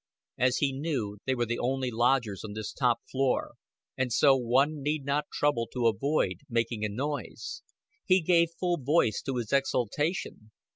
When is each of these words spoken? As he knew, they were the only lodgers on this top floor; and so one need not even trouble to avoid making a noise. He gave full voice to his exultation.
As 0.39 0.57
he 0.57 0.73
knew, 0.73 1.19
they 1.27 1.35
were 1.35 1.45
the 1.45 1.59
only 1.59 1.91
lodgers 1.91 2.43
on 2.43 2.53
this 2.53 2.73
top 2.73 3.01
floor; 3.11 3.51
and 3.95 4.11
so 4.11 4.35
one 4.35 4.81
need 4.81 5.05
not 5.05 5.25
even 5.25 5.29
trouble 5.33 5.67
to 5.73 5.85
avoid 5.85 6.37
making 6.49 6.83
a 6.83 6.89
noise. 6.89 7.61
He 8.03 8.19
gave 8.19 8.49
full 8.59 8.77
voice 8.77 9.21
to 9.21 9.35
his 9.35 9.53
exultation. 9.53 10.49